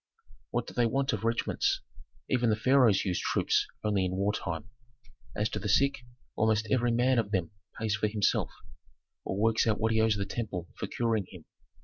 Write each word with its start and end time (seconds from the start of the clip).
"What 0.49 0.65
do 0.65 0.73
they 0.73 0.87
want 0.87 1.13
of 1.13 1.23
regiments? 1.23 1.81
Even 2.27 2.49
the 2.49 2.55
pharaohs 2.55 3.05
use 3.05 3.19
troops 3.19 3.67
only 3.83 4.03
in 4.03 4.13
wartime. 4.15 4.67
As 5.35 5.47
to 5.49 5.59
the 5.59 5.69
sick, 5.69 5.99
almost 6.35 6.67
every 6.71 6.91
man 6.91 7.19
of 7.19 7.29
them 7.29 7.51
pays 7.79 7.95
for 7.97 8.07
himself, 8.07 8.49
or 9.25 9.37
works 9.37 9.67
out 9.67 9.79
what 9.79 9.91
he 9.91 10.01
owes 10.01 10.15
the 10.15 10.25
temple 10.25 10.69
for 10.73 10.87
curing 10.87 11.27
him. 11.29 11.45